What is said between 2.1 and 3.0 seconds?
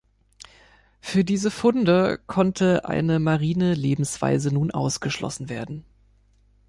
konnte